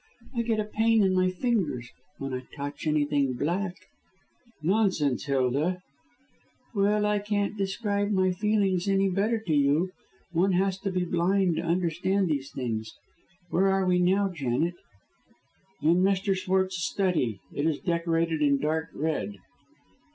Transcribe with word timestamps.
I 0.35 0.41
get 0.41 0.59
a 0.59 0.63
pain 0.63 1.03
in 1.03 1.13
my 1.13 1.29
fingers 1.29 1.87
when 2.17 2.33
I 2.33 2.41
touch 2.57 2.87
anything 2.87 3.35
black." 3.35 3.75
"Nonsense, 4.63 5.25
Hilda!" 5.25 5.83
"Well, 6.73 7.05
I 7.05 7.19
can't 7.19 7.55
describe 7.55 8.09
my 8.09 8.31
feelings 8.31 8.87
any 8.89 9.09
better 9.11 9.37
to 9.39 9.53
you. 9.53 9.91
One 10.31 10.53
has 10.53 10.79
to 10.79 10.91
be 10.91 11.05
blind 11.05 11.57
to 11.57 11.61
understand 11.61 12.29
these 12.29 12.51
things. 12.51 12.91
Where 13.51 13.67
are 13.67 13.85
we 13.85 13.99
now, 13.99 14.31
Janet?" 14.33 14.73
"In 15.83 15.97
Mr. 15.97 16.35
Schwartz's 16.35 16.83
study. 16.83 17.39
It 17.53 17.67
is 17.67 17.79
decorated 17.79 18.41
in 18.41 18.57
dark 18.57 18.87
red." 18.95 19.35